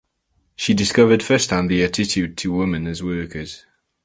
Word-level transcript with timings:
She 0.55 0.73
discovered 0.73 1.21
first 1.21 1.51
hand 1.51 1.69
the 1.69 1.83
attitude 1.83 2.35
to 2.39 2.51
women 2.51 2.87
as 2.87 3.03
workers. 3.03 3.67